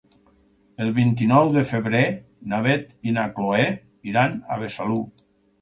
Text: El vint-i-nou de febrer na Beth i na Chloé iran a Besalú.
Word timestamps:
El 0.85 0.87
vint-i-nou 0.95 1.51
de 1.57 1.63
febrer 1.73 2.01
na 2.53 2.63
Beth 2.69 2.89
i 3.11 3.15
na 3.19 3.29
Chloé 3.37 3.69
iran 4.15 4.37
a 4.57 4.63
Besalú. 4.65 4.99